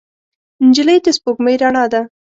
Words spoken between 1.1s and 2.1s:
سپوږمۍ رڼا ده.